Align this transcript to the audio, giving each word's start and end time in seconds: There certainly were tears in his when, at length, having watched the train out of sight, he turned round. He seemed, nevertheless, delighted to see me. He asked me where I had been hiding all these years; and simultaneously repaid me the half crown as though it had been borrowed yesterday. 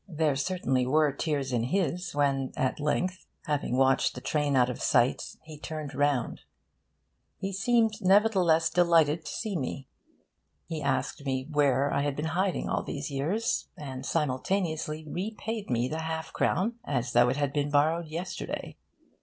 There 0.09 0.35
certainly 0.35 0.87
were 0.87 1.11
tears 1.11 1.53
in 1.53 1.65
his 1.65 2.15
when, 2.15 2.53
at 2.57 2.79
length, 2.79 3.27
having 3.45 3.77
watched 3.77 4.15
the 4.15 4.19
train 4.21 4.55
out 4.55 4.67
of 4.67 4.81
sight, 4.81 5.35
he 5.43 5.59
turned 5.59 5.93
round. 5.93 6.41
He 7.37 7.53
seemed, 7.53 7.93
nevertheless, 8.01 8.71
delighted 8.71 9.25
to 9.25 9.31
see 9.31 9.55
me. 9.55 9.87
He 10.65 10.81
asked 10.81 11.23
me 11.23 11.47
where 11.51 11.93
I 11.93 12.01
had 12.01 12.15
been 12.15 12.25
hiding 12.33 12.67
all 12.67 12.81
these 12.81 13.11
years; 13.11 13.67
and 13.77 14.03
simultaneously 14.03 15.05
repaid 15.07 15.69
me 15.69 15.87
the 15.87 15.99
half 15.99 16.33
crown 16.33 16.79
as 16.83 17.13
though 17.13 17.29
it 17.29 17.37
had 17.37 17.53
been 17.53 17.69
borrowed 17.69 18.07
yesterday. 18.07 18.77